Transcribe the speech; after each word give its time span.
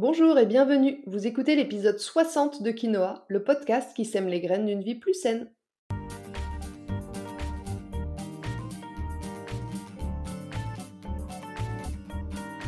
Bonjour 0.00 0.38
et 0.38 0.46
bienvenue. 0.46 1.02
Vous 1.08 1.26
écoutez 1.26 1.56
l'épisode 1.56 1.98
60 1.98 2.62
de 2.62 2.70
Quinoa, 2.70 3.24
le 3.26 3.42
podcast 3.42 3.90
qui 3.96 4.04
sème 4.04 4.28
les 4.28 4.40
graines 4.40 4.64
d'une 4.64 4.80
vie 4.80 4.94
plus 4.94 5.12
saine. 5.12 5.50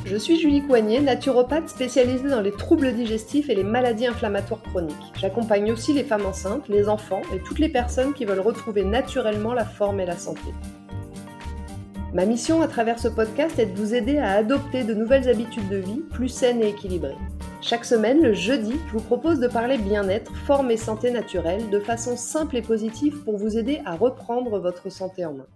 Je 0.04 0.16
suis 0.16 0.40
Julie 0.40 0.66
Coignet, 0.66 1.01
naturopathe 1.01 1.69
spécialisée 1.69 2.29
dans 2.29 2.40
les 2.40 2.51
troubles 2.51 2.93
digestifs 2.93 3.49
et 3.49 3.54
les 3.54 3.62
maladies 3.62 4.08
inflammatoires 4.08 4.65
chroniques. 4.65 4.97
J'accompagne 5.15 5.71
aussi 5.71 5.92
les 5.92 6.03
femmes 6.03 6.26
enceintes, 6.26 6.67
les 6.69 6.88
enfants 6.88 7.22
et 7.33 7.38
toutes 7.38 7.60
les 7.60 7.69
personnes 7.69 8.12
qui 8.12 8.24
veulent 8.24 8.40
retrouver 8.40 8.83
naturellement 8.83 9.54
la 9.54 9.65
forme 9.65 10.01
et 10.01 10.06
la 10.06 10.17
santé. 10.17 10.53
Ma 12.13 12.27
mission 12.27 12.61
à 12.61 12.67
travers 12.67 12.99
ce 12.99 13.06
podcast 13.06 13.56
est 13.61 13.67
de 13.67 13.77
vous 13.77 13.95
aider 13.95 14.19
à 14.19 14.33
adopter 14.33 14.83
de 14.83 14.95
nouvelles 14.95 15.29
habitudes 15.29 15.69
de 15.69 15.77
vie 15.77 16.01
plus 16.10 16.29
saines 16.29 16.60
et 16.60 16.70
équilibrées. 16.70 17.16
Chaque 17.62 17.84
semaine, 17.84 18.20
le 18.20 18.33
jeudi, 18.33 18.73
je 18.88 18.92
vous 18.95 19.01
propose 19.01 19.38
de 19.38 19.46
parler 19.46 19.78
bien-être, 19.78 20.34
forme 20.34 20.73
et 20.73 20.77
santé 20.77 21.12
naturelle 21.12 21.70
de 21.70 21.78
façon 21.78 22.16
simple 22.16 22.56
et 22.56 22.62
positive 22.62 23.23
pour 23.23 23.37
vous 23.37 23.56
aider 23.56 23.80
à 23.84 23.95
reprendre 23.95 24.59
votre 24.59 24.91
santé 24.91 25.24
en 25.24 25.34
main. 25.34 25.46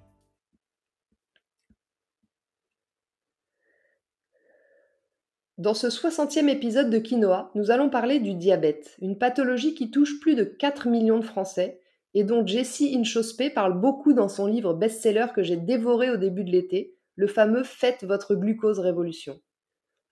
Dans 5.59 5.75
ce 5.75 5.89
60e 5.89 6.49
épisode 6.49 6.89
de 6.89 6.99
Quinoa, 6.99 7.51
nous 7.57 7.73
allons 7.73 7.91
parler 7.91 8.21
du 8.21 8.35
diabète, 8.35 8.97
une 9.01 9.19
pathologie 9.19 9.75
qui 9.75 9.91
touche 9.91 10.21
plus 10.21 10.37
de 10.37 10.45
4 10.45 10.87
millions 10.87 11.19
de 11.19 11.25
Français 11.25 11.81
et 12.15 12.25
dont 12.25 12.47
Jessie 12.47 12.97
Inchospé 12.97 13.51
parle 13.51 13.81
beaucoup 13.81 14.13
dans 14.13 14.29
son 14.29 14.47
livre 14.47 14.73
best-seller 14.73 15.27
que 15.35 15.43
j'ai 15.43 15.57
dévoré 15.57 16.11
au 16.11 16.17
début 16.17 16.45
de 16.45 16.51
l'été, 16.51 16.97
le 17.17 17.27
fameux 17.27 17.65
Faites 17.65 18.05
votre 18.05 18.35
glucose 18.35 18.79
révolution. 18.79 19.41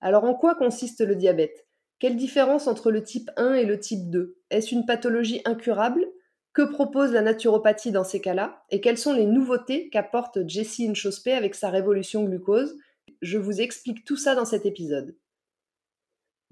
Alors 0.00 0.24
en 0.24 0.34
quoi 0.34 0.56
consiste 0.56 1.00
le 1.00 1.14
diabète? 1.14 1.66
Quelle 2.00 2.16
différence 2.16 2.66
entre 2.66 2.90
le 2.90 3.04
type 3.04 3.30
1 3.36 3.54
et 3.54 3.64
le 3.64 3.78
type 3.78 4.10
2 4.10 4.36
Est-ce 4.50 4.74
une 4.74 4.84
pathologie 4.86 5.40
incurable? 5.44 6.04
Que 6.52 6.62
propose 6.62 7.12
la 7.12 7.22
naturopathie 7.22 7.92
dans 7.92 8.04
ces 8.04 8.20
cas-là? 8.20 8.64
Et 8.70 8.80
quelles 8.80 8.98
sont 8.98 9.12
les 9.12 9.24
nouveautés 9.24 9.88
qu'apporte 9.88 10.46
Jessie 10.48 10.88
Inchospé 10.88 11.32
avec 11.32 11.54
sa 11.54 11.70
révolution 11.70 12.24
glucose? 12.24 12.76
Je 13.22 13.38
vous 13.38 13.60
explique 13.60 14.04
tout 14.04 14.16
ça 14.16 14.34
dans 14.34 14.44
cet 14.44 14.66
épisode. 14.66 15.16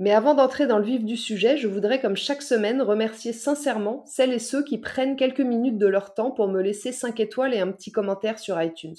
Mais 0.01 0.13
avant 0.13 0.33
d'entrer 0.33 0.67
dans 0.67 0.79
le 0.79 0.85
vif 0.87 1.05
du 1.05 1.19
sujet, 1.19 1.59
je 1.59 1.69
voudrais, 1.69 2.01
comme 2.01 2.17
chaque 2.17 2.41
semaine, 2.41 2.81
remercier 2.81 3.35
sincèrement 3.35 4.03
celles 4.07 4.33
et 4.33 4.39
ceux 4.39 4.65
qui 4.65 4.79
prennent 4.79 5.15
quelques 5.15 5.43
minutes 5.43 5.77
de 5.77 5.87
leur 5.87 6.15
temps 6.15 6.31
pour 6.31 6.49
me 6.49 6.63
laisser 6.63 6.91
5 6.91 7.21
étoiles 7.21 7.53
et 7.53 7.61
un 7.61 7.71
petit 7.71 7.93
commentaire 7.93 8.39
sur 8.39 8.61
iTunes. 8.63 8.97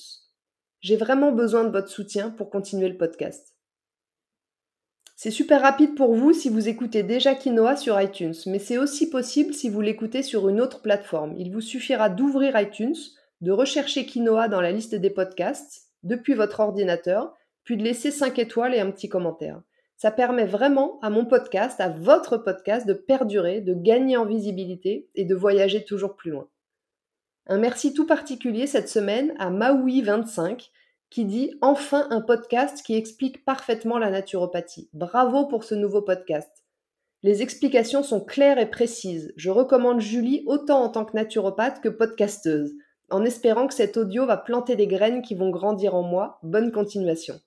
J'ai 0.80 0.98
vraiment 0.98 1.32
besoin 1.32 1.64
de 1.64 1.72
votre 1.72 1.90
soutien 1.90 2.30
pour 2.30 2.52
continuer 2.52 2.88
le 2.88 2.98
podcast. 2.98 3.56
C'est 5.16 5.32
super 5.32 5.64
rapide 5.64 5.96
pour 5.96 6.14
vous 6.14 6.34
si 6.34 6.50
vous 6.50 6.70
écoutez 6.70 7.02
déjà 7.02 7.34
Quinoa 7.34 7.78
sur 7.78 8.00
iTunes, 8.00 8.36
mais 8.46 8.60
c'est 8.60 8.78
aussi 8.78 9.10
possible 9.10 9.56
si 9.56 9.70
vous 9.70 9.82
l'écoutez 9.82 10.22
sur 10.22 10.50
une 10.50 10.62
autre 10.62 10.84
plateforme. 10.84 11.34
Il 11.36 11.52
vous 11.52 11.62
suffira 11.62 12.10
d'ouvrir 12.10 12.60
iTunes, 12.60 12.96
de 13.42 13.52
rechercher 13.52 14.06
Quinoa 14.06 14.50
dans 14.50 14.62
la 14.62 14.72
liste 14.72 14.94
des 14.94 15.10
podcasts 15.10 15.88
depuis 16.04 16.36
votre 16.36 16.60
ordinateur, 16.60 17.34
puis 17.64 17.76
de 17.76 17.84
laisser 17.84 18.12
5 18.12 18.38
étoiles 18.38 18.76
et 18.76 18.80
un 18.80 18.92
petit 18.92 19.10
commentaire. 19.10 19.64
Ça 20.02 20.10
permet 20.10 20.48
vraiment 20.48 20.98
à 21.04 21.12
mon 21.12 21.26
podcast, 21.26 21.80
à 21.80 21.88
votre 21.88 22.38
podcast, 22.38 22.88
de 22.88 22.94
perdurer, 22.94 23.62
de 23.62 23.76
gagner 23.76 24.18
en 24.18 24.26
visibilité 24.26 25.08
et 25.14 25.26
de 25.26 25.36
voyager 25.36 25.86
toujours 25.86 26.16
plus 26.16 26.32
loin. 26.32 26.48
Un 27.46 27.60
merci 27.60 27.94
tout 27.94 28.08
particulier 28.08 28.66
cette 28.66 28.90
semaine 28.90 29.36
à 29.38 29.52
Maui25 29.52 30.72
qui 31.12 31.26
dit 31.26 31.54
enfin 31.62 32.08
un 32.10 32.22
podcast 32.22 32.82
qui 32.84 32.96
explique 32.96 33.46
parfaitement 33.46 34.00
la 34.00 34.10
naturopathie. 34.10 34.90
Bravo 34.94 35.46
pour 35.46 35.64
ce 35.64 35.76
nouveau 35.76 36.02
podcast. 36.02 36.50
Les 37.22 37.44
explications 37.44 38.02
sont 38.02 38.26
claires 38.26 38.58
et 38.58 38.72
précises. 38.72 39.32
Je 39.38 39.52
recommande 39.52 40.02
Julie 40.02 40.42
autant 40.48 40.82
en 40.82 40.90
tant 40.90 41.06
que 41.06 41.16
naturopathe 41.16 41.80
que 41.80 41.90
podcasteuse, 41.90 42.74
en 43.12 43.24
espérant 43.24 43.68
que 43.68 43.76
cet 43.76 43.98
audio 43.98 44.26
va 44.26 44.38
planter 44.38 44.76
des 44.76 44.88
graines 44.88 45.22
qui 45.22 45.36
vont 45.36 45.52
grandir 45.52 45.94
en 45.94 46.02
moi. 46.02 46.40
Bonne 46.42 46.72
continuation. 46.72 47.40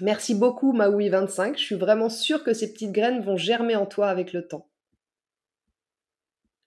Merci 0.00 0.34
beaucoup 0.34 0.72
Maui25, 0.72 1.58
je 1.58 1.62
suis 1.62 1.74
vraiment 1.74 2.08
sûre 2.08 2.42
que 2.42 2.54
ces 2.54 2.72
petites 2.72 2.92
graines 2.92 3.20
vont 3.20 3.36
germer 3.36 3.76
en 3.76 3.86
toi 3.86 4.08
avec 4.08 4.32
le 4.32 4.46
temps. 4.46 4.66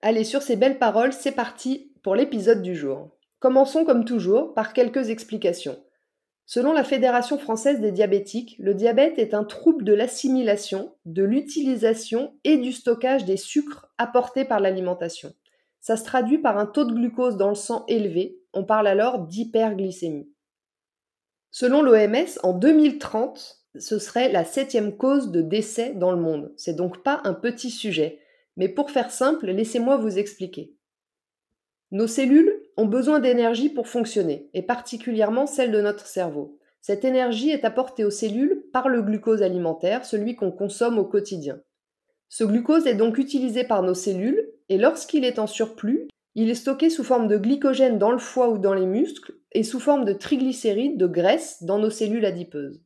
Allez, 0.02 0.24
sur 0.24 0.42
ces 0.42 0.56
belles 0.56 0.80
paroles, 0.80 1.14
c'est 1.14 1.32
parti 1.32 1.94
pour 2.04 2.16
l'épisode 2.16 2.62
du 2.62 2.76
jour. 2.76 3.10
Commençons 3.40 3.86
comme 3.86 4.06
toujours 4.06 4.54
par 4.54 4.74
quelques 4.74 5.10
explications. 5.10 5.82
Selon 6.46 6.74
la 6.74 6.84
Fédération 6.84 7.38
française 7.40 7.80
des 7.80 7.92
diabétiques, 7.92 8.56
le 8.60 8.74
diabète 8.74 9.18
est 9.18 9.34
un 9.34 9.46
trouble 9.46 9.86
de 9.86 9.94
l'assimilation, 9.94 10.94
de 11.06 11.24
l'utilisation 11.24 12.36
et 12.44 12.58
du 12.58 12.74
stockage 12.74 13.26
des 13.26 13.38
sucres 13.38 13.94
apportés 13.98 14.44
par 14.44 14.60
l'alimentation. 14.60 15.34
Ça 15.80 15.96
se 15.96 16.04
traduit 16.04 16.38
par 16.38 16.58
un 16.58 16.66
taux 16.66 16.86
de 16.86 16.94
glucose 16.94 17.38
dans 17.38 17.50
le 17.50 17.56
sang 17.56 17.86
élevé, 17.88 18.38
on 18.54 18.66
parle 18.66 18.88
alors 18.88 19.20
d'hyperglycémie. 19.20 20.33
Selon 21.56 21.84
l'OMS, 21.84 22.40
en 22.42 22.54
2030, 22.54 23.60
ce 23.78 24.00
serait 24.00 24.32
la 24.32 24.44
septième 24.44 24.98
cause 24.98 25.30
de 25.30 25.44
décès 25.44 25.94
dans 25.94 26.10
le 26.10 26.18
monde. 26.18 26.52
C'est 26.58 26.76
donc 26.76 27.04
pas 27.04 27.22
un 27.26 27.36
petit 27.36 27.70
sujet. 27.70 28.18
Mais 28.58 28.68
pour 28.68 28.90
faire 28.90 29.12
simple, 29.12 29.46
laissez-moi 29.52 29.98
vous 29.98 30.18
expliquer. 30.18 30.74
Nos 31.92 32.08
cellules 32.08 32.60
ont 32.76 32.88
besoin 32.88 33.20
d'énergie 33.20 33.70
pour 33.70 33.88
fonctionner, 33.88 34.50
et 34.56 34.64
particulièrement 34.64 35.46
celle 35.46 35.72
de 35.72 35.80
notre 35.80 36.08
cerveau. 36.08 36.58
Cette 36.82 37.06
énergie 37.06 37.52
est 37.52 37.66
apportée 37.66 38.04
aux 38.04 38.10
cellules 38.10 38.64
par 38.74 38.90
le 38.90 39.04
glucose 39.04 39.44
alimentaire, 39.44 40.06
celui 40.06 40.36
qu'on 40.36 40.52
consomme 40.52 40.98
au 40.98 41.06
quotidien. 41.06 41.62
Ce 42.30 42.44
glucose 42.44 42.88
est 42.88 42.96
donc 42.96 43.20
utilisé 43.20 43.64
par 43.64 43.84
nos 43.84 43.94
cellules, 43.94 44.44
et 44.70 44.80
lorsqu'il 44.80 45.24
est 45.24 45.38
en 45.38 45.46
surplus, 45.46 46.08
il 46.34 46.50
est 46.50 46.56
stocké 46.56 46.90
sous 46.90 47.04
forme 47.04 47.28
de 47.28 47.38
glycogène 47.38 48.00
dans 48.00 48.12
le 48.12 48.18
foie 48.18 48.50
ou 48.50 48.58
dans 48.58 48.74
les 48.74 48.88
muscles 48.88 49.36
et 49.54 49.64
sous 49.64 49.80
forme 49.80 50.06
de 50.06 50.14
triglycérides, 50.14 50.98
de 50.98 51.08
graisse 51.08 51.64
dans 51.64 51.80
nos 51.80 51.90
cellules 51.90 52.26
adipeuses. 52.26 52.82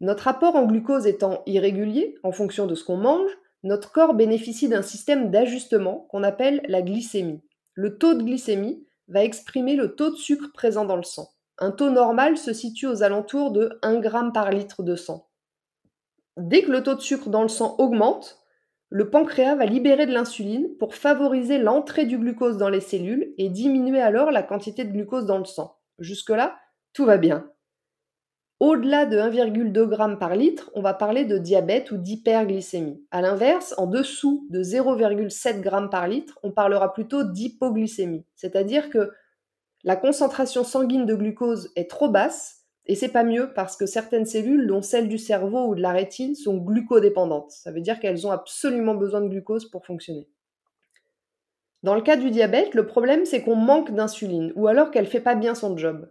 Notre 0.00 0.28
apport 0.28 0.56
en 0.56 0.66
glucose 0.66 1.06
étant 1.06 1.42
irrégulier 1.46 2.16
en 2.22 2.32
fonction 2.32 2.66
de 2.66 2.74
ce 2.74 2.84
qu'on 2.84 2.96
mange, 2.96 3.30
notre 3.62 3.92
corps 3.92 4.14
bénéficie 4.14 4.68
d'un 4.68 4.82
système 4.82 5.30
d'ajustement 5.30 6.06
qu'on 6.10 6.22
appelle 6.22 6.62
la 6.68 6.80
glycémie. 6.80 7.42
Le 7.74 7.98
taux 7.98 8.14
de 8.14 8.22
glycémie 8.22 8.86
va 9.08 9.22
exprimer 9.24 9.76
le 9.76 9.94
taux 9.94 10.10
de 10.10 10.16
sucre 10.16 10.50
présent 10.54 10.86
dans 10.86 10.96
le 10.96 11.02
sang. 11.02 11.28
Un 11.58 11.70
taux 11.70 11.90
normal 11.90 12.38
se 12.38 12.54
situe 12.54 12.86
aux 12.86 13.02
alentours 13.02 13.50
de 13.50 13.78
1 13.82 14.00
g 14.02 14.08
par 14.32 14.50
litre 14.50 14.82
de 14.82 14.96
sang. 14.96 15.28
Dès 16.38 16.62
que 16.62 16.70
le 16.70 16.82
taux 16.82 16.94
de 16.94 17.00
sucre 17.00 17.28
dans 17.28 17.42
le 17.42 17.48
sang 17.48 17.76
augmente, 17.78 18.39
le 18.90 19.08
pancréas 19.08 19.54
va 19.54 19.66
libérer 19.66 20.06
de 20.06 20.12
l'insuline 20.12 20.68
pour 20.78 20.96
favoriser 20.96 21.58
l'entrée 21.58 22.06
du 22.06 22.18
glucose 22.18 22.56
dans 22.56 22.68
les 22.68 22.80
cellules 22.80 23.32
et 23.38 23.48
diminuer 23.48 24.00
alors 24.00 24.32
la 24.32 24.42
quantité 24.42 24.84
de 24.84 24.92
glucose 24.92 25.26
dans 25.26 25.38
le 25.38 25.44
sang. 25.44 25.78
Jusque-là, 26.00 26.58
tout 26.92 27.04
va 27.04 27.16
bien. 27.16 27.48
Au-delà 28.58 29.06
de 29.06 29.16
1,2 29.16 29.90
g 29.90 30.16
par 30.18 30.34
litre, 30.34 30.70
on 30.74 30.82
va 30.82 30.92
parler 30.92 31.24
de 31.24 31.38
diabète 31.38 31.92
ou 31.92 31.96
d'hyperglycémie. 31.96 33.02
A 33.12 33.22
l'inverse, 33.22 33.74
en 33.78 33.86
dessous 33.86 34.46
de 34.50 34.62
0,7 34.62 35.62
g 35.62 35.88
par 35.90 36.08
litre, 36.08 36.38
on 36.42 36.50
parlera 36.50 36.92
plutôt 36.92 37.22
d'hypoglycémie, 37.22 38.26
c'est-à-dire 38.34 38.90
que 38.90 39.12
la 39.82 39.96
concentration 39.96 40.62
sanguine 40.62 41.06
de 41.06 41.14
glucose 41.14 41.70
est 41.74 41.88
trop 41.88 42.10
basse 42.10 42.59
et 42.86 42.94
c'est 42.94 43.08
pas 43.08 43.24
mieux 43.24 43.52
parce 43.54 43.76
que 43.76 43.86
certaines 43.86 44.26
cellules, 44.26 44.66
dont 44.66 44.82
celles 44.82 45.08
du 45.08 45.18
cerveau 45.18 45.66
ou 45.66 45.74
de 45.74 45.82
la 45.82 45.92
rétine, 45.92 46.34
sont 46.34 46.56
glucodépendantes. 46.56 47.50
Ça 47.50 47.70
veut 47.70 47.80
dire 47.80 48.00
qu'elles 48.00 48.26
ont 48.26 48.32
absolument 48.32 48.94
besoin 48.94 49.20
de 49.20 49.28
glucose 49.28 49.70
pour 49.70 49.86
fonctionner. 49.86 50.28
Dans 51.82 51.94
le 51.94 52.02
cas 52.02 52.16
du 52.16 52.30
diabète, 52.30 52.74
le 52.74 52.86
problème 52.86 53.24
c'est 53.24 53.42
qu'on 53.42 53.56
manque 53.56 53.92
d'insuline 53.92 54.52
ou 54.54 54.66
alors 54.66 54.90
qu'elle 54.90 55.06
fait 55.06 55.20
pas 55.20 55.34
bien 55.34 55.54
son 55.54 55.76
job. 55.76 56.10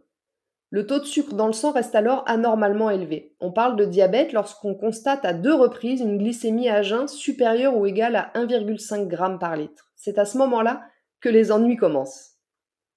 Le 0.72 0.85
taux 0.85 1.00
de 1.00 1.06
sucre 1.06 1.34
dans 1.34 1.47
le 1.47 1.53
sang 1.53 1.72
reste 1.72 1.96
alors 1.96 2.24
anormalement 2.28 2.91
élevé. 2.91 3.36
On 3.40 3.51
parle 3.51 3.75
de 3.75 3.86
diabète 3.86 4.34
lorsqu'on 4.34 4.75
constate 4.75 5.25
à 5.25 5.34
deux 5.34 5.53
reprises 5.53 6.01
une 6.01 6.18
glycémie 6.18 6.69
à 6.69 6.84
jeun 6.84 7.07
supérieure 7.07 7.75
ou 7.75 7.88
égale 7.88 8.15
à 8.15 8.31
1,5 8.36 9.10
g 9.10 9.38
par 9.39 9.56
litre. 9.56 9.92
C'est 9.95 10.19
à 10.19 10.25
ce 10.25 10.38
moment-là 10.38 10.83
que 11.22 11.30
les 11.30 11.51
ennuis 11.51 11.75
commencent. 11.75 12.38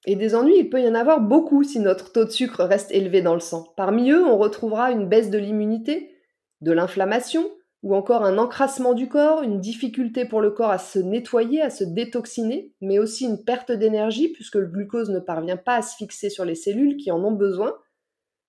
Et 0.07 0.17
des 0.17 0.35
ennuis, 0.35 0.59
il 0.59 0.69
peut 0.69 0.83
y 0.83 0.89
en 0.89 0.95
avoir 0.95 1.21
beaucoup 1.21 1.63
si 1.63 1.79
notre 1.79 2.13
taux 2.13 2.25
de 2.25 2.31
sucre 2.31 2.65
reste 2.65 2.91
élevé 2.91 3.23
dans 3.23 3.35
le 3.35 3.41
sang. 3.41 3.73
Parmi 3.77 4.11
eux, 4.11 4.25
on 4.25 4.37
retrouvera 4.37 4.91
une 4.91 5.09
baisse 5.09 5.31
de 5.31 5.39
l'immunité, 5.39 6.17
de 6.61 6.73
l'inflammation, 6.73 7.49
ou 7.83 7.95
encore 7.95 8.25
un 8.25 8.39
encrassement 8.39 8.95
du 8.95 9.09
corps, 9.09 9.43
une 9.43 9.61
difficulté 9.61 10.25
pour 10.25 10.41
le 10.41 10.51
corps 10.51 10.71
à 10.71 10.79
se 10.79 10.99
nettoyer, 10.99 11.61
à 11.63 11.71
se 11.71 11.85
détoxiner, 11.85 12.73
mais 12.81 12.99
aussi 12.99 13.25
une 13.25 13.43
perte 13.45 13.73
d'énergie 13.73 14.29
puisque 14.29 14.55
le 14.55 14.67
glucose 14.67 15.11
ne 15.11 15.19
parvient 15.19 15.57
pas 15.57 15.77
à 15.77 15.83
se 15.83 15.97
fixer 15.97 16.31
sur 16.31 16.45
les 16.45 16.55
cellules 16.55 16.97
qui 16.97 17.11
en 17.11 17.23
ont 17.25 17.33
besoin. 17.33 17.77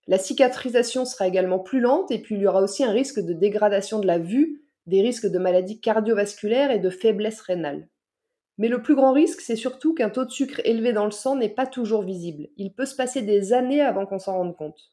La 0.08 0.20
cicatrisation 0.20 1.06
sera 1.06 1.28
également 1.28 1.60
plus 1.60 1.80
lente 1.80 2.12
et 2.12 2.22
puis 2.22 2.36
il 2.36 2.42
y 2.42 2.48
aura 2.48 2.62
aussi 2.62 2.84
un 2.84 2.92
risque 2.92 3.20
de 3.20 3.34
dégradation 3.34 4.00
de 4.00 4.06
la 4.06 4.20
vue, 4.20 4.62
des 4.86 5.02
risques 5.02 5.28
de 5.28 5.40
maladies 5.40 5.80
cardiovasculaires 5.80 6.72
et 6.72 6.80
de 6.80 6.90
faiblesse 6.90 7.42
rénale. 7.42 7.88
Mais 8.58 8.68
le 8.68 8.82
plus 8.82 8.96
grand 8.96 9.14
risque, 9.14 9.42
c'est 9.42 9.56
surtout 9.56 9.94
qu'un 9.94 10.10
taux 10.10 10.26
de 10.26 10.32
sucre 10.32 10.62
élevé 10.64 10.94
dans 10.94 11.06
le 11.06 11.12
sang 11.12 11.36
n'est 11.36 11.50
pas 11.50 11.66
toujours 11.66 12.04
visible. 12.04 12.50
Il 12.58 12.74
peut 12.74 12.86
se 12.86 12.96
passer 12.96 13.22
des 13.22 13.54
années 13.54 13.82
avant 13.82 14.06
qu'on 14.06 14.20
s'en 14.20 14.38
rende 14.38 14.56
compte. 14.56 14.92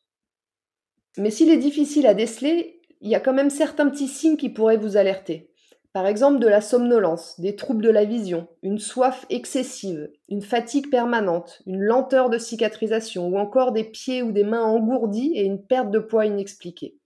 Mais 1.18 1.30
s'il 1.30 1.50
est 1.50 1.58
difficile 1.58 2.06
à 2.06 2.14
déceler, 2.14 2.80
il 3.00 3.10
y 3.10 3.14
a 3.14 3.20
quand 3.20 3.32
même 3.32 3.50
certains 3.50 3.88
petits 3.88 4.08
signes 4.08 4.36
qui 4.36 4.48
pourraient 4.48 4.76
vous 4.76 4.96
alerter. 4.96 5.50
Par 5.92 6.06
exemple 6.06 6.38
de 6.38 6.46
la 6.46 6.60
somnolence, 6.60 7.40
des 7.40 7.56
troubles 7.56 7.82
de 7.82 7.90
la 7.90 8.04
vision, 8.04 8.46
une 8.62 8.78
soif 8.78 9.26
excessive, 9.28 10.08
une 10.28 10.42
fatigue 10.42 10.88
permanente, 10.88 11.62
une 11.66 11.80
lenteur 11.80 12.30
de 12.30 12.38
cicatrisation 12.38 13.26
ou 13.26 13.36
encore 13.36 13.72
des 13.72 13.82
pieds 13.82 14.22
ou 14.22 14.30
des 14.30 14.44
mains 14.44 14.62
engourdis 14.62 15.32
et 15.34 15.42
une 15.42 15.66
perte 15.66 15.90
de 15.90 15.98
poids 15.98 16.26
inexpliquée. 16.26 16.96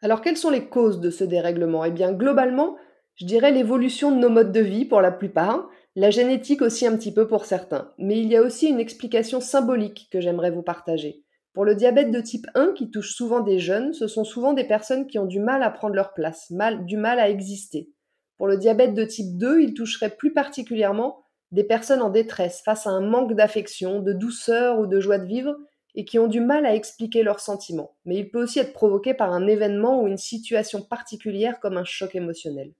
Alors 0.00 0.22
quelles 0.22 0.38
sont 0.38 0.48
les 0.48 0.68
causes 0.68 1.00
de 1.00 1.10
ce 1.10 1.24
dérèglement? 1.24 1.84
Eh 1.84 1.90
bien 1.90 2.12
globalement, 2.12 2.76
je 3.20 3.26
dirais 3.26 3.50
l'évolution 3.50 4.12
de 4.12 4.16
nos 4.16 4.28
modes 4.28 4.52
de 4.52 4.60
vie 4.60 4.84
pour 4.84 5.00
la 5.00 5.10
plupart, 5.10 5.68
la 5.96 6.10
génétique 6.10 6.62
aussi 6.62 6.86
un 6.86 6.96
petit 6.96 7.12
peu 7.12 7.26
pour 7.26 7.46
certains, 7.46 7.92
mais 7.98 8.20
il 8.20 8.28
y 8.28 8.36
a 8.36 8.42
aussi 8.42 8.68
une 8.68 8.78
explication 8.78 9.40
symbolique 9.40 10.08
que 10.12 10.20
j'aimerais 10.20 10.52
vous 10.52 10.62
partager. 10.62 11.24
Pour 11.52 11.64
le 11.64 11.74
diabète 11.74 12.12
de 12.12 12.20
type 12.20 12.46
1 12.54 12.74
qui 12.74 12.92
touche 12.92 13.14
souvent 13.14 13.40
des 13.40 13.58
jeunes, 13.58 13.92
ce 13.92 14.06
sont 14.06 14.22
souvent 14.22 14.52
des 14.52 14.62
personnes 14.62 15.08
qui 15.08 15.18
ont 15.18 15.26
du 15.26 15.40
mal 15.40 15.64
à 15.64 15.70
prendre 15.70 15.96
leur 15.96 16.14
place, 16.14 16.52
du 16.82 16.96
mal 16.96 17.18
à 17.18 17.28
exister. 17.28 17.90
Pour 18.36 18.46
le 18.46 18.56
diabète 18.56 18.94
de 18.94 19.04
type 19.04 19.36
2, 19.36 19.62
il 19.62 19.74
toucherait 19.74 20.14
plus 20.14 20.32
particulièrement 20.32 21.24
des 21.50 21.64
personnes 21.64 22.02
en 22.02 22.10
détresse 22.10 22.62
face 22.64 22.86
à 22.86 22.90
un 22.90 23.00
manque 23.00 23.34
d'affection, 23.34 24.00
de 24.00 24.12
douceur 24.12 24.78
ou 24.78 24.86
de 24.86 25.00
joie 25.00 25.18
de 25.18 25.26
vivre 25.26 25.56
et 25.96 26.04
qui 26.04 26.20
ont 26.20 26.28
du 26.28 26.40
mal 26.40 26.66
à 26.66 26.74
expliquer 26.76 27.24
leurs 27.24 27.40
sentiments. 27.40 27.96
Mais 28.04 28.14
il 28.14 28.30
peut 28.30 28.40
aussi 28.40 28.60
être 28.60 28.74
provoqué 28.74 29.12
par 29.12 29.32
un 29.32 29.48
événement 29.48 30.00
ou 30.00 30.06
une 30.06 30.18
situation 30.18 30.82
particulière 30.82 31.58
comme 31.58 31.76
un 31.76 31.84
choc 31.84 32.14
émotionnel. 32.14 32.72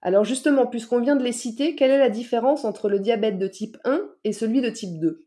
Alors 0.00 0.24
justement, 0.24 0.66
puisqu'on 0.66 1.00
vient 1.00 1.16
de 1.16 1.24
les 1.24 1.32
citer, 1.32 1.74
quelle 1.74 1.90
est 1.90 1.98
la 1.98 2.10
différence 2.10 2.64
entre 2.64 2.88
le 2.88 3.00
diabète 3.00 3.38
de 3.38 3.48
type 3.48 3.76
1 3.84 4.00
et 4.24 4.32
celui 4.32 4.60
de 4.60 4.70
type 4.70 5.00
2 5.00 5.26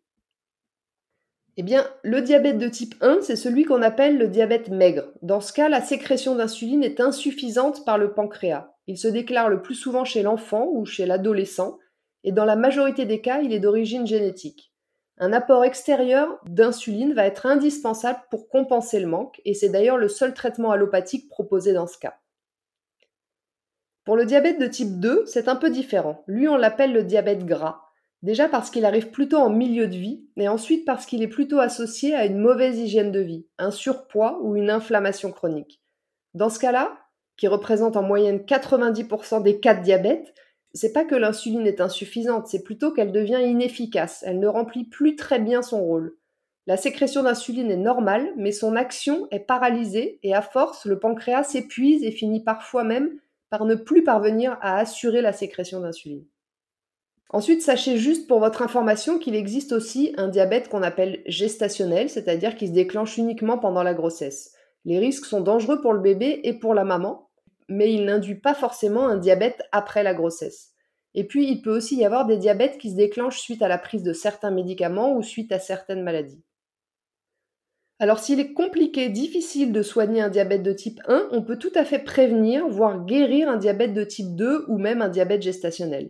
Eh 1.57 1.63
bien, 1.63 1.85
le 2.03 2.21
diabète 2.21 2.57
de 2.57 2.69
type 2.69 2.95
1, 3.01 3.19
c'est 3.21 3.35
celui 3.35 3.65
qu'on 3.65 3.81
appelle 3.81 4.17
le 4.17 4.29
diabète 4.29 4.69
maigre. 4.69 5.11
Dans 5.21 5.41
ce 5.41 5.51
cas, 5.51 5.67
la 5.67 5.81
sécrétion 5.81 6.35
d'insuline 6.35 6.83
est 6.83 7.01
insuffisante 7.01 7.83
par 7.85 7.97
le 7.97 8.13
pancréas. 8.13 8.71
Il 8.87 8.97
se 8.97 9.09
déclare 9.09 9.49
le 9.49 9.61
plus 9.61 9.75
souvent 9.75 10.05
chez 10.05 10.21
l'enfant 10.21 10.67
ou 10.71 10.85
chez 10.85 11.05
l'adolescent, 11.05 11.77
et 12.23 12.31
dans 12.31 12.45
la 12.45 12.55
majorité 12.55 13.05
des 13.05 13.19
cas, 13.19 13.41
il 13.41 13.51
est 13.51 13.59
d'origine 13.59 14.07
génétique. 14.07 14.71
Un 15.17 15.33
apport 15.33 15.65
extérieur 15.65 16.39
d'insuline 16.45 17.13
va 17.13 17.25
être 17.25 17.45
indispensable 17.45 18.21
pour 18.31 18.47
compenser 18.47 18.99
le 18.99 19.07
manque, 19.07 19.41
et 19.43 19.53
c'est 19.53 19.69
d'ailleurs 19.69 19.97
le 19.97 20.07
seul 20.07 20.33
traitement 20.33 20.71
allopathique 20.71 21.29
proposé 21.29 21.73
dans 21.73 21.87
ce 21.87 21.97
cas. 21.97 22.15
Pour 24.11 24.17
le 24.17 24.25
diabète 24.25 24.59
de 24.59 24.67
type 24.67 24.99
2, 24.99 25.23
c'est 25.25 25.47
un 25.47 25.55
peu 25.55 25.69
différent. 25.69 26.25
Lui, 26.27 26.49
on 26.49 26.57
l'appelle 26.57 26.91
le 26.91 27.03
diabète 27.03 27.45
gras. 27.45 27.79
Déjà 28.23 28.49
parce 28.49 28.69
qu'il 28.69 28.83
arrive 28.83 29.09
plutôt 29.09 29.37
en 29.37 29.49
milieu 29.49 29.87
de 29.87 29.95
vie, 29.95 30.25
et 30.35 30.49
ensuite 30.49 30.83
parce 30.83 31.05
qu'il 31.05 31.23
est 31.23 31.29
plutôt 31.29 31.59
associé 31.59 32.13
à 32.13 32.25
une 32.25 32.37
mauvaise 32.37 32.77
hygiène 32.77 33.13
de 33.13 33.21
vie, 33.21 33.47
un 33.57 33.71
surpoids 33.71 34.41
ou 34.41 34.57
une 34.57 34.69
inflammation 34.69 35.31
chronique. 35.31 35.81
Dans 36.33 36.49
ce 36.49 36.59
cas-là, 36.59 36.97
qui 37.37 37.47
représente 37.47 37.95
en 37.95 38.03
moyenne 38.03 38.39
90% 38.39 39.43
des 39.43 39.61
cas 39.61 39.75
de 39.75 39.83
diabète, 39.83 40.33
c'est 40.73 40.91
pas 40.91 41.05
que 41.05 41.15
l'insuline 41.15 41.65
est 41.65 41.79
insuffisante, 41.79 42.47
c'est 42.47 42.63
plutôt 42.63 42.91
qu'elle 42.91 43.13
devient 43.13 43.39
inefficace, 43.41 44.25
elle 44.27 44.41
ne 44.41 44.47
remplit 44.47 44.83
plus 44.83 45.15
très 45.15 45.39
bien 45.39 45.61
son 45.61 45.81
rôle. 45.85 46.17
La 46.67 46.75
sécrétion 46.75 47.23
d'insuline 47.23 47.71
est 47.71 47.77
normale, 47.77 48.33
mais 48.35 48.51
son 48.51 48.75
action 48.75 49.29
est 49.31 49.39
paralysée 49.39 50.19
et 50.21 50.35
à 50.35 50.41
force, 50.41 50.83
le 50.83 50.99
pancréas 50.99 51.43
s'épuise 51.43 52.03
et 52.03 52.11
finit 52.11 52.43
parfois 52.43 52.83
même 52.83 53.17
par 53.51 53.65
ne 53.65 53.75
plus 53.75 54.03
parvenir 54.03 54.57
à 54.61 54.77
assurer 54.77 55.21
la 55.21 55.33
sécrétion 55.33 55.81
d'insuline. 55.81 56.25
Ensuite, 57.29 57.61
sachez 57.61 57.97
juste 57.97 58.27
pour 58.27 58.39
votre 58.39 58.61
information 58.61 59.19
qu'il 59.19 59.35
existe 59.35 59.73
aussi 59.73 60.13
un 60.17 60.29
diabète 60.29 60.69
qu'on 60.69 60.81
appelle 60.81 61.21
gestationnel, 61.27 62.09
c'est-à-dire 62.09 62.55
qui 62.55 62.67
se 62.67 62.73
déclenche 62.73 63.17
uniquement 63.17 63.57
pendant 63.57 63.83
la 63.83 63.93
grossesse. 63.93 64.53
Les 64.85 64.99
risques 64.99 65.25
sont 65.25 65.41
dangereux 65.41 65.81
pour 65.81 65.93
le 65.93 65.99
bébé 65.99 66.41
et 66.43 66.53
pour 66.53 66.73
la 66.73 66.83
maman, 66.83 67.29
mais 67.69 67.93
il 67.93 68.05
n'induit 68.05 68.39
pas 68.39 68.53
forcément 68.53 69.07
un 69.07 69.17
diabète 69.17 69.61
après 69.71 70.03
la 70.03 70.13
grossesse. 70.13 70.71
Et 71.13 71.25
puis, 71.25 71.49
il 71.49 71.61
peut 71.61 71.75
aussi 71.75 71.97
y 71.97 72.05
avoir 72.05 72.25
des 72.25 72.37
diabètes 72.37 72.77
qui 72.77 72.89
se 72.89 72.95
déclenchent 72.95 73.39
suite 73.39 73.61
à 73.61 73.67
la 73.67 73.77
prise 73.77 74.03
de 74.03 74.13
certains 74.13 74.51
médicaments 74.51 75.13
ou 75.13 75.23
suite 75.23 75.51
à 75.51 75.59
certaines 75.59 76.03
maladies. 76.03 76.41
Alors 78.01 78.17
s'il 78.17 78.39
est 78.39 78.53
compliqué, 78.53 79.09
difficile 79.09 79.71
de 79.71 79.83
soigner 79.83 80.21
un 80.21 80.29
diabète 80.29 80.63
de 80.63 80.73
type 80.73 80.99
1, 81.07 81.27
on 81.29 81.43
peut 81.43 81.59
tout 81.59 81.71
à 81.75 81.85
fait 81.85 81.99
prévenir, 81.99 82.67
voire 82.67 83.05
guérir 83.05 83.47
un 83.47 83.57
diabète 83.57 83.93
de 83.93 84.03
type 84.03 84.35
2 84.35 84.65
ou 84.69 84.79
même 84.79 85.03
un 85.03 85.07
diabète 85.07 85.43
gestationnel. 85.43 86.09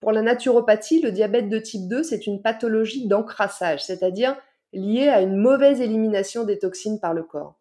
Pour 0.00 0.10
la 0.10 0.22
naturopathie, 0.22 1.00
le 1.00 1.12
diabète 1.12 1.48
de 1.48 1.60
type 1.60 1.86
2, 1.86 2.02
c'est 2.02 2.26
une 2.26 2.42
pathologie 2.42 3.06
d'encrassage, 3.06 3.84
c'est-à-dire 3.84 4.36
liée 4.72 5.06
à 5.06 5.20
une 5.20 5.36
mauvaise 5.36 5.80
élimination 5.80 6.42
des 6.42 6.58
toxines 6.58 6.98
par 6.98 7.14
le 7.14 7.22
corps. 7.22 7.60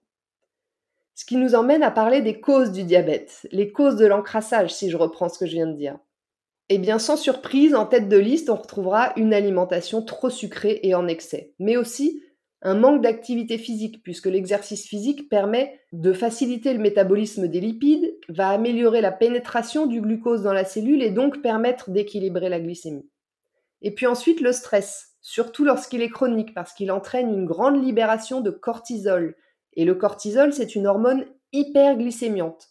Ce 1.14 1.24
qui 1.24 1.36
nous 1.36 1.54
emmène 1.54 1.84
à 1.84 1.92
parler 1.92 2.24
des 2.24 2.42
causes 2.42 2.72
du 2.72 2.86
diabète, 2.86 3.46
les 3.52 3.72
causes 3.72 3.98
de 3.98 4.08
l'encrassage, 4.08 4.74
si 4.74 4.90
je 4.90 4.98
reprends 4.98 5.30
ce 5.30 5.38
que 5.38 5.46
je 5.46 5.54
viens 5.54 5.68
de 5.68 5.78
dire. 5.78 6.00
Eh 6.70 6.80
bien, 6.80 6.98
sans 6.98 7.18
surprise, 7.18 7.76
en 7.76 7.86
tête 7.86 8.10
de 8.10 8.18
liste, 8.18 8.50
on 8.50 8.56
retrouvera 8.56 9.14
une 9.16 9.34
alimentation 9.34 10.02
trop 10.02 10.32
sucrée 10.32 10.80
et 10.82 10.96
en 10.96 11.08
excès, 11.08 11.54
mais 11.60 11.78
aussi 11.78 12.24
un 12.62 12.76
manque 12.76 13.02
d'activité 13.02 13.58
physique, 13.58 14.04
puisque 14.04 14.26
l'exercice 14.26 14.86
physique 14.86 15.30
permet 15.30 15.80
de 15.94 16.12
faciliter 16.12 16.74
le 16.74 16.80
métabolisme 16.80 17.48
des 17.48 17.62
lipides, 17.62 18.18
va 18.28 18.50
améliorer 18.50 19.02
la 19.02 19.12
pénétration 19.12 19.86
du 19.86 20.02
glucose 20.02 20.44
dans 20.44 20.54
la 20.54 20.66
cellule 20.66 21.02
et 21.02 21.12
donc 21.12 21.42
permettre 21.42 21.90
d'équilibrer 21.90 22.50
la 22.50 22.60
glycémie. 22.60 23.10
Et 23.82 23.94
puis 23.96 24.08
ensuite 24.08 24.42
le 24.42 24.52
stress, 24.52 25.16
surtout 25.22 25.64
lorsqu'il 25.64 26.02
est 26.02 26.10
chronique, 26.10 26.54
parce 26.54 26.74
qu'il 26.74 26.92
entraîne 26.92 27.34
une 27.34 27.46
grande 27.46 27.82
libération 27.82 28.42
de 28.42 28.52
cortisol. 28.52 29.36
Et 29.74 29.86
le 29.86 29.96
cortisol, 29.96 30.52
c'est 30.52 30.76
une 30.76 30.88
hormone 30.88 31.26
hyperglycémiante. 31.54 32.68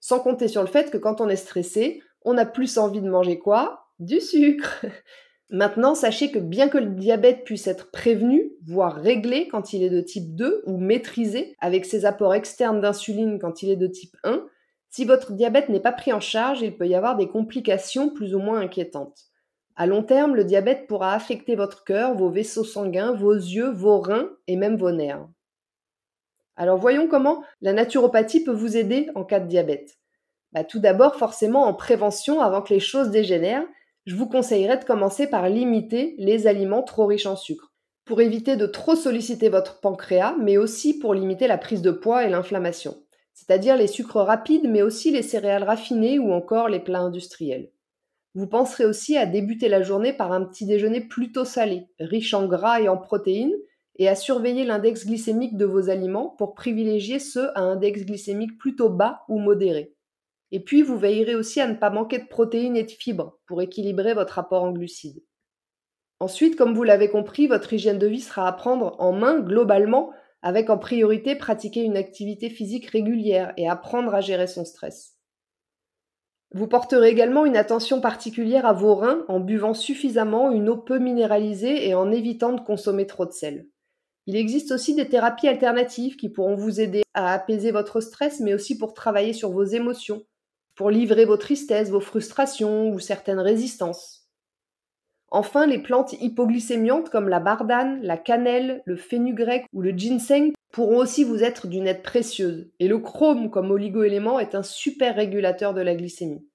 Sans 0.00 0.18
compter 0.20 0.48
sur 0.48 0.62
le 0.62 0.68
fait 0.68 0.90
que 0.90 0.98
quand 0.98 1.20
on 1.20 1.28
est 1.28 1.36
stressé, 1.36 2.02
on 2.22 2.36
a 2.38 2.46
plus 2.46 2.78
envie 2.78 3.02
de 3.02 3.08
manger 3.08 3.38
quoi? 3.38 3.86
Du 4.00 4.20
sucre 4.20 4.84
Maintenant, 5.50 5.94
sachez 5.94 6.30
que 6.30 6.38
bien 6.38 6.68
que 6.68 6.76
le 6.76 6.90
diabète 6.90 7.44
puisse 7.44 7.66
être 7.66 7.90
prévenu, 7.90 8.52
voire 8.66 8.94
réglé 8.94 9.48
quand 9.48 9.72
il 9.72 9.82
est 9.82 9.88
de 9.90 10.02
type 10.02 10.34
2 10.34 10.62
ou 10.66 10.76
maîtrisé 10.76 11.56
avec 11.60 11.86
ses 11.86 12.04
apports 12.04 12.34
externes 12.34 12.82
d'insuline 12.82 13.38
quand 13.38 13.62
il 13.62 13.70
est 13.70 13.76
de 13.76 13.86
type 13.86 14.14
1, 14.24 14.44
si 14.90 15.04
votre 15.06 15.32
diabète 15.32 15.70
n'est 15.70 15.80
pas 15.80 15.92
pris 15.92 16.12
en 16.12 16.20
charge, 16.20 16.60
il 16.60 16.76
peut 16.76 16.86
y 16.86 16.94
avoir 16.94 17.16
des 17.16 17.28
complications 17.28 18.10
plus 18.10 18.34
ou 18.34 18.40
moins 18.40 18.60
inquiétantes. 18.60 19.28
À 19.76 19.86
long 19.86 20.02
terme, 20.02 20.34
le 20.34 20.44
diabète 20.44 20.86
pourra 20.86 21.14
affecter 21.14 21.56
votre 21.56 21.84
cœur, 21.84 22.14
vos 22.14 22.30
vaisseaux 22.30 22.64
sanguins, 22.64 23.12
vos 23.12 23.34
yeux, 23.34 23.70
vos 23.70 24.00
reins 24.00 24.30
et 24.48 24.56
même 24.56 24.76
vos 24.76 24.90
nerfs. 24.90 25.26
Alors 26.56 26.78
voyons 26.78 27.06
comment 27.06 27.44
la 27.60 27.72
naturopathie 27.72 28.42
peut 28.42 28.52
vous 28.52 28.76
aider 28.76 29.08
en 29.14 29.24
cas 29.24 29.40
de 29.40 29.46
diabète. 29.46 29.98
Bah, 30.52 30.64
tout 30.64 30.80
d'abord, 30.80 31.14
forcément 31.14 31.64
en 31.64 31.74
prévention 31.74 32.40
avant 32.40 32.62
que 32.62 32.74
les 32.74 32.80
choses 32.80 33.10
dégénèrent, 33.10 33.66
je 34.08 34.16
vous 34.16 34.26
conseillerais 34.26 34.78
de 34.78 34.86
commencer 34.86 35.26
par 35.26 35.50
limiter 35.50 36.14
les 36.16 36.46
aliments 36.46 36.82
trop 36.82 37.04
riches 37.04 37.26
en 37.26 37.36
sucre, 37.36 37.74
pour 38.06 38.22
éviter 38.22 38.56
de 38.56 38.64
trop 38.64 38.96
solliciter 38.96 39.50
votre 39.50 39.80
pancréas, 39.80 40.34
mais 40.40 40.56
aussi 40.56 40.98
pour 40.98 41.12
limiter 41.12 41.46
la 41.46 41.58
prise 41.58 41.82
de 41.82 41.90
poids 41.90 42.24
et 42.24 42.30
l'inflammation, 42.30 42.96
c'est-à-dire 43.34 43.76
les 43.76 43.86
sucres 43.86 44.16
rapides, 44.16 44.66
mais 44.66 44.80
aussi 44.80 45.10
les 45.10 45.20
céréales 45.20 45.64
raffinées 45.64 46.18
ou 46.18 46.32
encore 46.32 46.70
les 46.70 46.80
plats 46.80 47.00
industriels. 47.00 47.70
Vous 48.34 48.46
penserez 48.46 48.86
aussi 48.86 49.18
à 49.18 49.26
débuter 49.26 49.68
la 49.68 49.82
journée 49.82 50.14
par 50.14 50.32
un 50.32 50.42
petit 50.42 50.64
déjeuner 50.64 51.02
plutôt 51.02 51.44
salé, 51.44 51.88
riche 52.00 52.32
en 52.32 52.46
gras 52.46 52.80
et 52.80 52.88
en 52.88 52.96
protéines, 52.96 53.52
et 53.96 54.08
à 54.08 54.14
surveiller 54.14 54.64
l'index 54.64 55.04
glycémique 55.04 55.58
de 55.58 55.66
vos 55.66 55.90
aliments 55.90 56.34
pour 56.38 56.54
privilégier 56.54 57.18
ceux 57.18 57.50
à 57.58 57.60
index 57.60 58.06
glycémique 58.06 58.56
plutôt 58.56 58.88
bas 58.88 59.20
ou 59.28 59.38
modéré. 59.38 59.97
Et 60.50 60.60
puis, 60.60 60.82
vous 60.82 60.98
veillerez 60.98 61.34
aussi 61.34 61.60
à 61.60 61.66
ne 61.66 61.74
pas 61.74 61.90
manquer 61.90 62.18
de 62.18 62.26
protéines 62.26 62.76
et 62.76 62.84
de 62.84 62.90
fibres 62.90 63.38
pour 63.46 63.60
équilibrer 63.62 64.14
votre 64.14 64.38
apport 64.38 64.64
en 64.64 64.72
glucides. 64.72 65.22
Ensuite, 66.20 66.56
comme 66.56 66.74
vous 66.74 66.82
l'avez 66.82 67.10
compris, 67.10 67.46
votre 67.46 67.72
hygiène 67.72 67.98
de 67.98 68.06
vie 68.06 68.20
sera 68.20 68.48
à 68.48 68.52
prendre 68.52 68.96
en 68.98 69.12
main 69.12 69.40
globalement 69.40 70.10
avec 70.42 70.70
en 70.70 70.78
priorité 70.78 71.36
pratiquer 71.36 71.82
une 71.82 71.96
activité 71.96 72.48
physique 72.50 72.86
régulière 72.86 73.52
et 73.56 73.68
apprendre 73.68 74.14
à 74.14 74.20
gérer 74.20 74.46
son 74.46 74.64
stress. 74.64 75.16
Vous 76.52 76.66
porterez 76.66 77.10
également 77.10 77.44
une 77.44 77.56
attention 77.56 78.00
particulière 78.00 78.64
à 78.64 78.72
vos 78.72 78.94
reins 78.94 79.24
en 79.28 79.38
buvant 79.38 79.74
suffisamment 79.74 80.50
une 80.50 80.68
eau 80.70 80.78
peu 80.78 80.98
minéralisée 80.98 81.86
et 81.86 81.94
en 81.94 82.10
évitant 82.10 82.52
de 82.52 82.60
consommer 82.60 83.06
trop 83.06 83.26
de 83.26 83.32
sel. 83.32 83.68
Il 84.26 84.36
existe 84.36 84.72
aussi 84.72 84.94
des 84.94 85.08
thérapies 85.08 85.48
alternatives 85.48 86.16
qui 86.16 86.30
pourront 86.30 86.54
vous 86.54 86.80
aider 86.80 87.02
à 87.14 87.32
apaiser 87.32 87.70
votre 87.70 88.00
stress, 88.00 88.40
mais 88.40 88.54
aussi 88.54 88.78
pour 88.78 88.94
travailler 88.94 89.32
sur 89.32 89.50
vos 89.50 89.64
émotions, 89.64 90.22
pour 90.78 90.90
livrer 90.90 91.24
vos 91.24 91.36
tristesses, 91.36 91.90
vos 91.90 91.98
frustrations 91.98 92.90
ou 92.90 93.00
certaines 93.00 93.40
résistances. 93.40 94.28
Enfin, 95.28 95.66
les 95.66 95.82
plantes 95.82 96.12
hypoglycémiantes 96.12 97.10
comme 97.10 97.28
la 97.28 97.40
bardane, 97.40 98.00
la 98.00 98.16
cannelle, 98.16 98.80
le 98.84 98.94
fenugrec 98.94 99.66
ou 99.72 99.82
le 99.82 99.90
ginseng 99.90 100.52
pourront 100.72 100.98
aussi 100.98 101.24
vous 101.24 101.42
être 101.42 101.66
d'une 101.66 101.88
aide 101.88 102.04
précieuse. 102.04 102.70
Et 102.78 102.86
le 102.86 103.00
chrome 103.00 103.50
comme 103.50 103.72
oligoélément 103.72 104.38
est 104.38 104.54
un 104.54 104.62
super 104.62 105.16
régulateur 105.16 105.74
de 105.74 105.80
la 105.80 105.96
glycémie. 105.96 106.46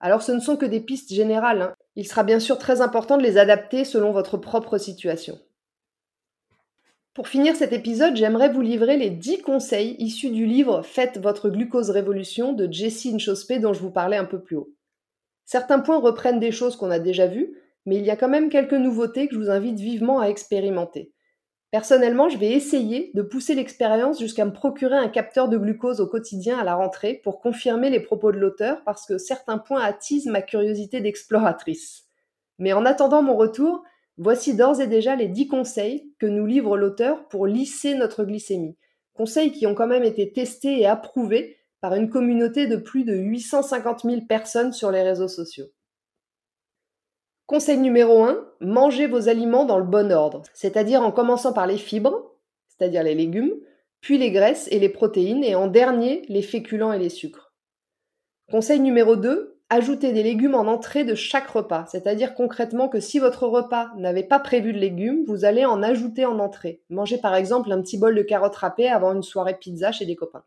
Alors 0.00 0.22
ce 0.22 0.32
ne 0.32 0.40
sont 0.40 0.56
que 0.56 0.66
des 0.66 0.80
pistes 0.80 1.14
générales. 1.14 1.62
Hein. 1.62 1.74
Il 1.94 2.08
sera 2.08 2.24
bien 2.24 2.40
sûr 2.40 2.58
très 2.58 2.80
important 2.80 3.16
de 3.16 3.22
les 3.22 3.38
adapter 3.38 3.84
selon 3.84 4.10
votre 4.10 4.38
propre 4.38 4.76
situation. 4.76 5.38
Pour 7.14 7.28
finir 7.28 7.54
cet 7.56 7.74
épisode, 7.74 8.16
j'aimerais 8.16 8.48
vous 8.48 8.62
livrer 8.62 8.96
les 8.96 9.10
10 9.10 9.42
conseils 9.42 9.96
issus 9.98 10.30
du 10.30 10.46
livre 10.46 10.80
Faites 10.80 11.18
votre 11.18 11.50
glucose 11.50 11.90
révolution 11.90 12.54
de 12.54 12.72
Jessie 12.72 13.14
Inchospé 13.14 13.58
dont 13.58 13.74
je 13.74 13.80
vous 13.80 13.90
parlais 13.90 14.16
un 14.16 14.24
peu 14.24 14.40
plus 14.40 14.56
haut. 14.56 14.72
Certains 15.44 15.80
points 15.80 16.00
reprennent 16.00 16.40
des 16.40 16.52
choses 16.52 16.74
qu'on 16.74 16.90
a 16.90 16.98
déjà 16.98 17.26
vues, 17.26 17.54
mais 17.84 17.96
il 17.96 18.04
y 18.06 18.10
a 18.10 18.16
quand 18.16 18.30
même 18.30 18.48
quelques 18.48 18.72
nouveautés 18.72 19.28
que 19.28 19.34
je 19.34 19.40
vous 19.40 19.50
invite 19.50 19.78
vivement 19.78 20.20
à 20.20 20.28
expérimenter. 20.28 21.12
Personnellement, 21.70 22.30
je 22.30 22.38
vais 22.38 22.52
essayer 22.52 23.10
de 23.12 23.20
pousser 23.20 23.54
l'expérience 23.54 24.18
jusqu'à 24.18 24.46
me 24.46 24.52
procurer 24.54 24.96
un 24.96 25.08
capteur 25.08 25.50
de 25.50 25.58
glucose 25.58 26.00
au 26.00 26.06
quotidien 26.06 26.58
à 26.58 26.64
la 26.64 26.76
rentrée 26.76 27.20
pour 27.22 27.40
confirmer 27.40 27.90
les 27.90 28.00
propos 28.00 28.32
de 28.32 28.38
l'auteur 28.38 28.82
parce 28.84 29.04
que 29.04 29.18
certains 29.18 29.58
points 29.58 29.82
attisent 29.82 30.28
ma 30.28 30.40
curiosité 30.40 31.02
d'exploratrice. 31.02 32.04
Mais 32.58 32.72
en 32.72 32.86
attendant 32.86 33.22
mon 33.22 33.36
retour, 33.36 33.82
Voici 34.24 34.54
d'ores 34.54 34.80
et 34.80 34.86
déjà 34.86 35.16
les 35.16 35.26
10 35.26 35.48
conseils 35.48 36.14
que 36.20 36.26
nous 36.26 36.46
livre 36.46 36.76
l'auteur 36.76 37.26
pour 37.26 37.44
lisser 37.44 37.96
notre 37.96 38.22
glycémie. 38.22 38.78
Conseils 39.14 39.50
qui 39.50 39.66
ont 39.66 39.74
quand 39.74 39.88
même 39.88 40.04
été 40.04 40.32
testés 40.32 40.78
et 40.78 40.86
approuvés 40.86 41.58
par 41.80 41.96
une 41.96 42.08
communauté 42.08 42.68
de 42.68 42.76
plus 42.76 43.02
de 43.02 43.14
850 43.16 44.02
000 44.04 44.20
personnes 44.28 44.72
sur 44.72 44.92
les 44.92 45.02
réseaux 45.02 45.26
sociaux. 45.26 45.66
Conseil 47.46 47.78
numéro 47.78 48.22
1, 48.22 48.46
mangez 48.60 49.08
vos 49.08 49.28
aliments 49.28 49.64
dans 49.64 49.78
le 49.78 49.84
bon 49.84 50.12
ordre, 50.12 50.44
c'est-à-dire 50.54 51.02
en 51.02 51.10
commençant 51.10 51.52
par 51.52 51.66
les 51.66 51.76
fibres, 51.76 52.36
c'est-à-dire 52.68 53.02
les 53.02 53.16
légumes, 53.16 53.56
puis 54.00 54.18
les 54.18 54.30
graisses 54.30 54.68
et 54.70 54.78
les 54.78 54.88
protéines, 54.88 55.42
et 55.42 55.56
en 55.56 55.66
dernier 55.66 56.22
les 56.28 56.42
féculents 56.42 56.92
et 56.92 56.98
les 57.00 57.08
sucres. 57.08 57.52
Conseil 58.52 58.78
numéro 58.78 59.16
2, 59.16 59.51
Ajoutez 59.74 60.12
des 60.12 60.22
légumes 60.22 60.54
en 60.54 60.66
entrée 60.66 61.02
de 61.02 61.14
chaque 61.14 61.48
repas, 61.48 61.86
c'est-à-dire 61.86 62.34
concrètement 62.34 62.90
que 62.90 63.00
si 63.00 63.18
votre 63.18 63.46
repas 63.46 63.88
n'avait 63.96 64.22
pas 64.22 64.38
prévu 64.38 64.74
de 64.74 64.78
légumes, 64.78 65.24
vous 65.26 65.46
allez 65.46 65.64
en 65.64 65.82
ajouter 65.82 66.26
en 66.26 66.38
entrée. 66.40 66.82
Mangez 66.90 67.16
par 67.16 67.34
exemple 67.34 67.72
un 67.72 67.80
petit 67.80 67.96
bol 67.96 68.14
de 68.14 68.20
carottes 68.20 68.56
râpées 68.56 68.90
avant 68.90 69.14
une 69.14 69.22
soirée 69.22 69.56
pizza 69.58 69.90
chez 69.90 70.04
des 70.04 70.14
copains. 70.14 70.44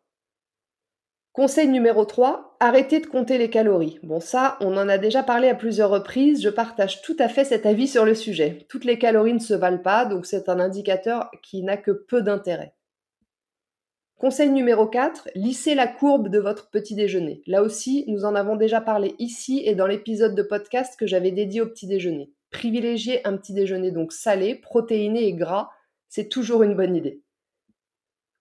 Conseil 1.34 1.67
numéro 1.70 2.05
3, 2.05 2.55
arrêtez 2.60 3.00
de 3.00 3.08
compter 3.08 3.39
les 3.39 3.50
calories. 3.50 3.98
Bon 4.03 4.20
ça, 4.20 4.58
on 4.62 4.77
en 4.77 4.88
a 4.88 5.00
déjà 5.00 5.24
parlé 5.24 5.50
à 5.50 5.55
plusieurs 5.55 5.89
reprises, 5.89 6.44
je 6.44 6.50
partage 6.50 7.01
tout 7.01 7.15
à 7.17 7.27
fait 7.27 7.46
cet 7.46 7.65
avis 7.65 7.88
sur 7.88 8.05
le 8.05 8.13
sujet. 8.13 8.67
Toutes 8.70 8.86
les 8.86 9.00
calories 9.00 9.34
ne 9.34 9.39
se 9.39 9.55
valent 9.55 9.82
pas, 9.82 10.05
donc 10.05 10.27
c'est 10.27 10.50
un 10.50 10.60
indicateur 10.60 11.32
qui 11.41 11.63
n'a 11.63 11.77
que 11.77 11.89
peu 11.89 12.22
d'intérêt. 12.22 12.75
Conseil 14.18 14.50
numéro 14.50 14.88
4, 14.88 15.28
lissez 15.36 15.76
la 15.76 15.88
courbe 15.88 16.30
de 16.30 16.40
votre 16.40 16.70
petit 16.70 16.96
déjeuner. 16.96 17.42
Là 17.48 17.62
aussi, 17.62 18.06
nous 18.08 18.24
en 18.24 18.34
avons 18.34 18.56
déjà 18.56 18.80
parlé 18.80 19.14
ici 19.20 19.62
et 19.66 19.76
dans 19.76 19.88
l'épisode 19.88 20.36
de 20.36 20.42
podcast 20.42 20.98
que 20.98 21.06
j'avais 21.06 21.32
dédié 21.32 21.60
au 21.60 21.68
petit 21.68 21.86
déjeuner. 21.86 22.32
Privilégier 22.50 23.28
un 23.28 23.36
petit 23.36 23.54
déjeuner 23.54 23.92
donc 23.92 24.14
salé, 24.14 24.56
protéiné 24.56 25.28
et 25.28 25.34
gras, 25.34 25.70
c'est 26.08 26.30
toujours 26.30 26.64
une 26.64 26.76
bonne 26.76 26.96
idée. 26.96 27.22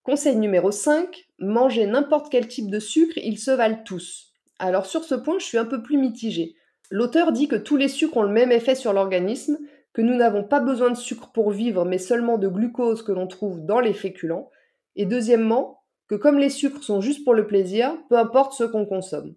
Conseil 0.05 0.37
numéro 0.37 0.71
5, 0.71 1.27
manger 1.41 1.87
n'importe 1.87 2.31
quel 2.31 2.47
type 2.47 2.71
de 2.71 2.79
sucre, 2.79 3.19
ils 3.19 3.41
se 3.41 3.51
valent 3.51 3.83
tous. 3.85 4.33
Alors 4.61 4.87
sur 4.87 5.03
ce 5.03 5.17
point, 5.17 5.41
je 5.41 5.45
suis 5.45 5.59
un 5.59 5.65
peu 5.65 5.83
plus 5.83 5.99
mitigée. 5.99 6.55
L'auteur 6.93 7.33
dit 7.33 7.49
que 7.49 7.57
tous 7.57 7.77
les 7.77 7.89
sucres 7.89 8.19
ont 8.19 8.23
le 8.23 8.29
même 8.29 8.53
effet 8.53 8.77
sur 8.77 8.93
l'organisme, 8.93 9.59
que 9.93 10.03
nous 10.03 10.15
n'avons 10.15 10.45
pas 10.45 10.61
besoin 10.61 10.91
de 10.91 10.97
sucre 10.97 11.33
pour 11.33 11.51
vivre, 11.51 11.85
mais 11.85 11.99
seulement 11.99 12.39
de 12.39 12.47
glucose 12.47 13.03
que 13.03 13.11
l'on 13.11 13.27
trouve 13.27 13.67
dans 13.67 13.81
les 13.81 13.93
féculents, 13.93 14.51
et 14.97 15.07
deuxièmement, 15.07 15.83
que 16.09 16.15
comme 16.15 16.39
les 16.39 16.51
sucres 16.51 16.83
sont 16.83 17.01
juste 17.01 17.25
pour 17.25 17.35
le 17.35 17.47
plaisir, 17.47 17.97
peu 18.09 18.17
importe 18.17 18.53
ce 18.53 18.65
qu'on 18.65 18.87
consomme. 18.87 19.35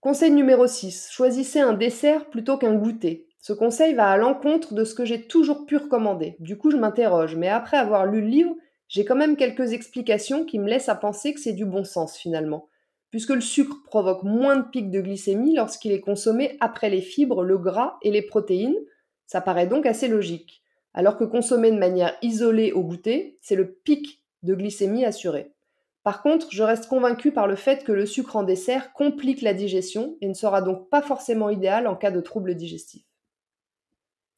Conseil 0.00 0.30
numéro 0.30 0.66
6. 0.66 1.08
Choisissez 1.10 1.60
un 1.60 1.72
dessert 1.72 2.28
plutôt 2.30 2.58
qu'un 2.58 2.74
goûter. 2.74 3.26
Ce 3.40 3.52
conseil 3.52 3.94
va 3.94 4.10
à 4.10 4.16
l'encontre 4.16 4.74
de 4.74 4.84
ce 4.84 4.94
que 4.94 5.04
j'ai 5.04 5.26
toujours 5.26 5.66
pu 5.66 5.76
recommander. 5.76 6.36
Du 6.40 6.58
coup, 6.58 6.70
je 6.70 6.76
m'interroge, 6.76 7.36
mais 7.36 7.48
après 7.48 7.76
avoir 7.76 8.06
lu 8.06 8.20
le 8.20 8.28
livre, 8.28 8.54
j'ai 8.88 9.04
quand 9.04 9.16
même 9.16 9.36
quelques 9.36 9.72
explications 9.72 10.44
qui 10.44 10.58
me 10.58 10.68
laissent 10.68 10.88
à 10.88 10.94
penser 10.94 11.34
que 11.34 11.40
c'est 11.40 11.52
du 11.52 11.64
bon 11.64 11.84
sens 11.84 12.16
finalement. 12.16 12.68
Puisque 13.10 13.30
le 13.30 13.40
sucre 13.40 13.82
provoque 13.84 14.22
moins 14.22 14.56
de 14.56 14.68
pics 14.68 14.90
de 14.90 15.00
glycémie 15.00 15.54
lorsqu'il 15.54 15.92
est 15.92 16.00
consommé 16.00 16.56
après 16.60 16.90
les 16.90 17.00
fibres, 17.00 17.42
le 17.42 17.58
gras 17.58 17.96
et 18.02 18.10
les 18.10 18.22
protéines, 18.22 18.78
ça 19.26 19.40
paraît 19.40 19.66
donc 19.66 19.86
assez 19.86 20.08
logique 20.08 20.62
alors 20.96 21.16
que 21.16 21.24
consommer 21.24 21.70
de 21.70 21.78
manière 21.78 22.16
isolée 22.22 22.72
au 22.72 22.82
goûter, 22.82 23.36
c'est 23.42 23.54
le 23.54 23.70
pic 23.70 24.24
de 24.42 24.54
glycémie 24.54 25.04
assuré. 25.04 25.52
Par 26.02 26.22
contre, 26.22 26.48
je 26.50 26.62
reste 26.62 26.88
convaincu 26.88 27.32
par 27.32 27.46
le 27.46 27.56
fait 27.56 27.84
que 27.84 27.92
le 27.92 28.06
sucre 28.06 28.36
en 28.36 28.42
dessert 28.42 28.92
complique 28.92 29.42
la 29.42 29.54
digestion 29.54 30.16
et 30.20 30.28
ne 30.28 30.34
sera 30.34 30.62
donc 30.62 30.88
pas 30.88 31.02
forcément 31.02 31.50
idéal 31.50 31.86
en 31.86 31.96
cas 31.96 32.10
de 32.10 32.20
troubles 32.20 32.54
digestifs. 32.54 33.04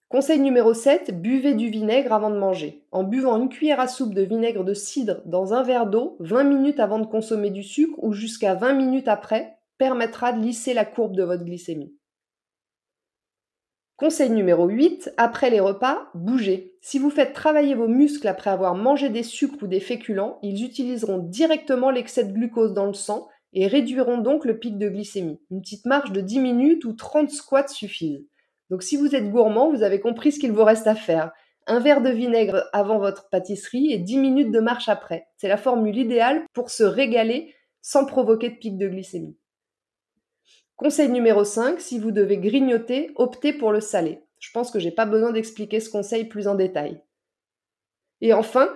Conseil 0.08 0.40
numéro 0.40 0.72
7, 0.72 1.20
buvez 1.20 1.52
du 1.52 1.68
vinaigre 1.68 2.14
avant 2.14 2.30
de 2.30 2.38
manger. 2.38 2.82
En 2.90 3.04
buvant 3.04 3.36
une 3.36 3.50
cuillère 3.50 3.80
à 3.80 3.86
soupe 3.86 4.14
de 4.14 4.22
vinaigre 4.22 4.64
de 4.64 4.72
cidre 4.72 5.20
dans 5.26 5.52
un 5.52 5.62
verre 5.62 5.86
d'eau 5.86 6.16
20 6.20 6.44
minutes 6.44 6.80
avant 6.80 6.98
de 6.98 7.06
consommer 7.06 7.50
du 7.50 7.62
sucre 7.62 8.02
ou 8.02 8.14
jusqu'à 8.14 8.54
20 8.54 8.72
minutes 8.72 9.08
après 9.08 9.58
permettra 9.76 10.32
de 10.32 10.40
lisser 10.40 10.72
la 10.72 10.86
courbe 10.86 11.14
de 11.14 11.22
votre 11.22 11.44
glycémie. 11.44 11.97
Conseil 13.98 14.30
numéro 14.30 14.68
8, 14.68 15.12
après 15.16 15.50
les 15.50 15.58
repas, 15.58 16.06
bougez. 16.14 16.76
Si 16.80 17.00
vous 17.00 17.10
faites 17.10 17.32
travailler 17.32 17.74
vos 17.74 17.88
muscles 17.88 18.28
après 18.28 18.48
avoir 18.48 18.76
mangé 18.76 19.08
des 19.08 19.24
sucres 19.24 19.64
ou 19.64 19.66
des 19.66 19.80
féculents, 19.80 20.38
ils 20.40 20.64
utiliseront 20.64 21.18
directement 21.18 21.90
l'excès 21.90 22.22
de 22.22 22.32
glucose 22.32 22.74
dans 22.74 22.86
le 22.86 22.94
sang 22.94 23.26
et 23.54 23.66
réduiront 23.66 24.18
donc 24.18 24.44
le 24.44 24.56
pic 24.56 24.78
de 24.78 24.88
glycémie. 24.88 25.40
Une 25.50 25.62
petite 25.62 25.84
marche 25.84 26.12
de 26.12 26.20
10 26.20 26.38
minutes 26.38 26.84
ou 26.84 26.92
30 26.92 27.28
squats 27.28 27.66
suffisent. 27.66 28.24
Donc 28.70 28.84
si 28.84 28.96
vous 28.96 29.16
êtes 29.16 29.32
gourmand, 29.32 29.68
vous 29.68 29.82
avez 29.82 29.98
compris 29.98 30.30
ce 30.30 30.38
qu'il 30.38 30.52
vous 30.52 30.62
reste 30.62 30.86
à 30.86 30.94
faire. 30.94 31.32
Un 31.66 31.80
verre 31.80 32.00
de 32.00 32.10
vinaigre 32.10 32.68
avant 32.72 33.00
votre 33.00 33.28
pâtisserie 33.30 33.92
et 33.92 33.98
10 33.98 34.18
minutes 34.18 34.52
de 34.52 34.60
marche 34.60 34.88
après. 34.88 35.26
C'est 35.38 35.48
la 35.48 35.56
formule 35.56 35.98
idéale 35.98 36.44
pour 36.52 36.70
se 36.70 36.84
régaler 36.84 37.52
sans 37.82 38.06
provoquer 38.06 38.50
de 38.50 38.58
pic 38.58 38.78
de 38.78 38.86
glycémie. 38.86 39.36
Conseil 40.78 41.08
numéro 41.08 41.42
5, 41.42 41.80
si 41.80 41.98
vous 41.98 42.12
devez 42.12 42.38
grignoter, 42.38 43.10
optez 43.16 43.52
pour 43.52 43.72
le 43.72 43.80
salé. 43.80 44.22
Je 44.38 44.52
pense 44.52 44.70
que 44.70 44.78
j'ai 44.78 44.92
pas 44.92 45.06
besoin 45.06 45.32
d'expliquer 45.32 45.80
ce 45.80 45.90
conseil 45.90 46.26
plus 46.26 46.46
en 46.46 46.54
détail. 46.54 47.02
Et 48.20 48.32
enfin, 48.32 48.68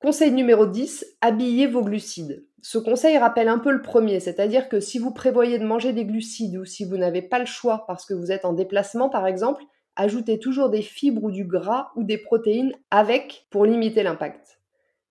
conseil 0.00 0.32
numéro 0.32 0.64
10, 0.64 1.04
habillez 1.20 1.66
vos 1.66 1.82
glucides. 1.82 2.46
Ce 2.62 2.78
conseil 2.78 3.18
rappelle 3.18 3.48
un 3.48 3.58
peu 3.58 3.72
le 3.72 3.82
premier, 3.82 4.20
c'est-à-dire 4.20 4.70
que 4.70 4.80
si 4.80 4.98
vous 4.98 5.12
prévoyez 5.12 5.58
de 5.58 5.66
manger 5.66 5.92
des 5.92 6.06
glucides 6.06 6.56
ou 6.56 6.64
si 6.64 6.86
vous 6.86 6.96
n'avez 6.96 7.20
pas 7.20 7.38
le 7.38 7.44
choix 7.44 7.84
parce 7.86 8.06
que 8.06 8.14
vous 8.14 8.32
êtes 8.32 8.46
en 8.46 8.54
déplacement 8.54 9.10
par 9.10 9.26
exemple, 9.26 9.62
ajoutez 9.96 10.38
toujours 10.38 10.70
des 10.70 10.80
fibres 10.80 11.24
ou 11.24 11.30
du 11.30 11.44
gras 11.44 11.90
ou 11.94 12.04
des 12.04 12.16
protéines 12.16 12.72
avec 12.90 13.46
pour 13.50 13.66
limiter 13.66 14.02
l'impact. 14.02 14.60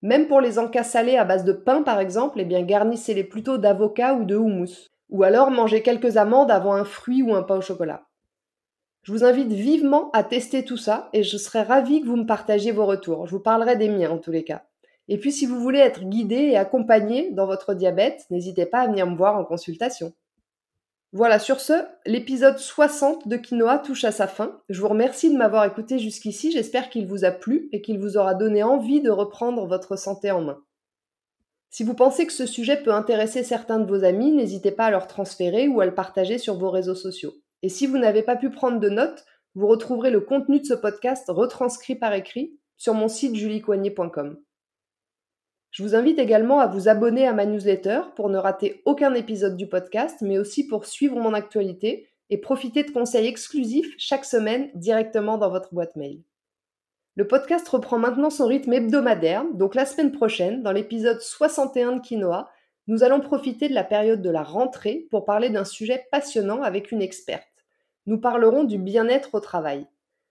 Même 0.02 0.28
pour 0.28 0.42
les 0.42 0.58
encas 0.58 0.84
salés 0.84 1.16
à 1.16 1.26
base 1.26 1.44
de 1.44 1.54
pain 1.54 1.84
par 1.84 2.00
exemple, 2.00 2.40
eh 2.40 2.46
bien 2.46 2.64
garnissez-les 2.64 3.24
plutôt 3.24 3.60
d'avocat 3.60 4.16
ou 4.16 4.26
de 4.26 4.36
houmous. 4.36 4.90
Ou 5.10 5.24
alors 5.24 5.52
manger 5.52 5.82
quelques 5.82 6.18
amandes 6.18 6.52
avant 6.52 6.74
un 6.74 6.86
fruit 6.86 7.22
ou 7.24 7.34
un 7.36 7.44
pain 7.44 7.58
au 7.58 7.62
chocolat. 7.62 8.08
Je 9.04 9.12
vous 9.12 9.24
invite 9.24 9.52
vivement 9.52 10.12
à 10.12 10.24
tester 10.24 10.64
tout 10.64 10.78
ça 10.78 11.10
et 11.14 11.24
je 11.24 11.38
serai 11.38 11.62
ravie 11.62 12.02
que 12.02 12.08
vous 12.08 12.18
me 12.18 12.26
partagiez 12.26 12.72
vos 12.72 12.86
retours. 12.86 13.26
Je 13.26 13.32
vous 13.32 13.40
parlerai 13.42 13.76
des 13.76 13.90
miens 13.90 14.12
en 14.12 14.18
tous 14.18 14.32
les 14.32 14.44
cas. 14.44 14.66
Et 15.08 15.18
puis 15.18 15.32
si 15.32 15.46
vous 15.46 15.60
voulez 15.60 15.80
être 15.80 16.04
guidé 16.04 16.36
et 16.36 16.58
accompagné 16.58 17.32
dans 17.32 17.48
votre 17.48 17.74
diabète, 17.74 18.26
n'hésitez 18.30 18.66
pas 18.66 18.82
à 18.82 18.88
venir 18.88 19.08
me 19.08 19.16
voir 19.16 19.38
en 19.38 19.46
consultation. 19.46 20.14
Voilà, 21.12 21.40
sur 21.40 21.60
ce, 21.60 21.74
l'épisode 22.06 22.60
60 22.60 23.28
de 23.28 23.36
Quinoa 23.36 23.80
touche 23.80 24.04
à 24.04 24.12
sa 24.12 24.28
fin. 24.28 24.62
Je 24.70 24.80
vous 24.80 24.90
remercie 24.90 25.34
de 25.34 25.38
m'avoir 25.38 25.66
écouté 25.66 25.98
jusqu'ici, 25.98 26.52
j'espère 26.52 26.92
qu'il 26.92 27.08
vous 27.08 27.26
a 27.26 27.32
plu 27.32 27.68
et 27.72 27.82
qu'il 27.82 27.98
vous 27.98 28.16
aura 28.16 28.36
donné 28.36 28.62
envie 28.62 29.02
de 29.02 29.10
reprendre 29.10 29.66
votre 29.66 29.96
santé 29.96 30.30
en 30.30 30.42
main. 30.42 30.60
Si 31.70 31.84
vous 31.84 31.94
pensez 31.94 32.26
que 32.26 32.34
ce 32.34 32.48
sujet 32.48 32.82
peut 32.82 32.94
intéresser 32.94 33.44
certains 33.44 33.80
de 33.80 33.88
vos 33.88 34.04
amis, 34.04 34.32
n'hésitez 34.32 34.72
pas 34.72 34.86
à 34.86 34.92
leur 34.92 35.08
transférer 35.08 35.68
ou 35.68 35.82
à 35.82 35.86
le 35.86 35.94
partager 35.94 36.38
sur 36.40 36.58
vos 36.58 36.72
réseaux 36.72 36.96
sociaux. 36.96 37.34
Et 37.62 37.70
si 37.70 37.86
vous 37.86 37.98
n'avez 37.98 38.24
pas 38.24 38.36
pu 38.36 38.50
prendre 38.50 38.80
de 38.80 38.90
notes, 38.90 39.24
vous 39.54 39.68
retrouverez 39.68 40.10
le 40.10 40.22
contenu 40.22 40.60
de 40.60 40.66
ce 40.66 40.74
podcast 40.74 41.26
retranscrit 41.28 41.96
par 41.96 42.14
écrit 42.14 42.58
sur 42.78 42.94
mon 42.94 43.08
site 43.08 43.36
juliecoignet.com. 43.36 44.38
Je 45.72 45.84
vous 45.84 45.94
invite 45.94 46.18
également 46.18 46.60
à 46.60 46.68
vous 46.68 46.88
abonner 46.88 47.28
à 47.28 47.34
ma 47.34 47.46
newsletter 47.46 48.02
pour 48.16 48.30
ne 48.30 48.38
rater 48.38 48.82
aucun 48.86 49.14
épisode 49.14 49.56
du 49.56 49.68
podcast, 49.68 50.18
mais 50.22 50.40
aussi 50.40 50.66
pour 50.66 50.86
suivre 50.86 51.18
mon 51.18 51.34
actualité 51.34 52.10
et 52.32 52.40
profiter 52.40 52.84
de 52.84 52.92
conseils 52.92 53.28
exclusifs 53.28 53.94
chaque 53.98 54.26
semaine 54.26 54.72
directement 54.74 55.38
dans 55.38 55.50
votre 55.50 55.74
boîte 55.74 55.96
mail. 55.96 56.24
Le 57.16 57.28
podcast 57.28 57.68
reprend 57.68 57.98
maintenant 57.98 58.30
son 58.30 58.46
rythme 58.46 58.74
hebdomadaire, 58.74 59.44
donc 59.54 59.76
la 59.76 59.86
semaine 59.86 60.12
prochaine, 60.12 60.64
dans 60.64 60.72
l'épisode 60.72 61.20
61 61.20 61.94
de 61.94 62.02
Quinoa, 62.02 62.50
nous 62.88 63.04
allons 63.04 63.20
profiter 63.20 63.68
de 63.68 63.74
la 63.74 63.84
période 63.84 64.22
de 64.22 64.30
la 64.30 64.44
rentrée 64.44 65.08
pour 65.12 65.26
parler 65.26 65.50
d'un 65.50 65.66
sujet 65.66 66.08
passionnant 66.12 66.64
avec 66.64 66.92
une 66.92 67.02
experte. 67.02 67.46
Nous 68.06 68.20
parlerons 68.20 68.64
du 68.64 68.78
bien-être 68.78 69.36
au 69.36 69.40
travail. 69.40 69.86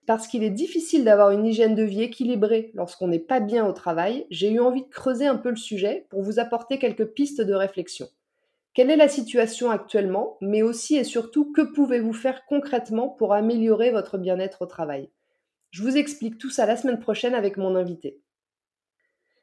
Parce 0.07 0.27
qu'il 0.27 0.43
est 0.43 0.49
difficile 0.49 1.03
d'avoir 1.03 1.31
une 1.31 1.45
hygiène 1.45 1.75
de 1.75 1.83
vie 1.83 2.01
équilibrée 2.01 2.71
lorsqu'on 2.73 3.07
n'est 3.07 3.19
pas 3.19 3.39
bien 3.39 3.65
au 3.65 3.73
travail, 3.73 4.25
j'ai 4.31 4.49
eu 4.51 4.59
envie 4.59 4.81
de 4.81 4.89
creuser 4.89 5.27
un 5.27 5.37
peu 5.37 5.49
le 5.49 5.55
sujet 5.55 6.07
pour 6.09 6.23
vous 6.23 6.39
apporter 6.39 6.79
quelques 6.79 7.05
pistes 7.05 7.41
de 7.41 7.53
réflexion. 7.53 8.07
Quelle 8.73 8.89
est 8.89 8.95
la 8.95 9.07
situation 9.07 9.69
actuellement, 9.69 10.37
mais 10.41 10.63
aussi 10.63 10.95
et 10.95 11.03
surtout 11.03 11.51
que 11.51 11.61
pouvez-vous 11.61 12.13
faire 12.13 12.45
concrètement 12.47 13.09
pour 13.09 13.33
améliorer 13.33 13.91
votre 13.91 14.17
bien-être 14.17 14.63
au 14.63 14.65
travail? 14.65 15.09
Je 15.71 15.83
vous 15.83 15.97
explique 15.97 16.37
tout 16.37 16.49
ça 16.49 16.65
la 16.65 16.77
semaine 16.77 16.99
prochaine 16.99 17.35
avec 17.35 17.57
mon 17.57 17.75
invité. 17.75 18.19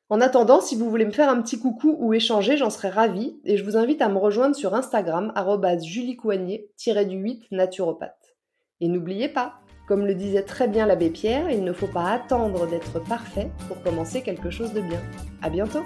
En 0.09 0.21
attendant, 0.21 0.61
si 0.61 0.77
vous 0.77 0.89
voulez 0.89 1.05
me 1.05 1.11
faire 1.11 1.29
un 1.29 1.43
petit 1.43 1.59
coucou 1.59 1.97
ou 1.99 2.15
échanger, 2.15 2.57
j'en 2.57 2.71
serais 2.71 2.91
ravie 2.91 3.41
et 3.45 3.57
je 3.57 3.65
vous 3.65 3.77
invite 3.77 4.03
à 4.03 4.09
me 4.09 4.19
rejoindre 4.19 4.55
sur 4.55 4.75
Instagram 4.75 5.33
juliecoignet-du-8 5.83 7.47
naturopathe. 7.51 8.37
Et 8.81 8.89
n'oubliez 8.89 9.29
pas, 9.29 9.61
comme 9.89 10.07
le 10.07 10.15
disait 10.15 10.45
très 10.45 10.69
bien 10.69 10.87
l'abbé 10.87 11.11
Pierre, 11.11 11.51
il 11.51 11.65
ne 11.65 11.73
faut 11.73 11.89
pas 11.89 12.11
attendre 12.11 12.69
d'être 12.69 13.03
parfait 13.05 13.51
pour 13.67 13.83
commencer 13.83 14.23
quelque 14.23 14.51
chose 14.51 14.73
de 14.73 14.81
bien. 14.81 15.03
À 15.43 15.51
bientôt! 15.51 15.83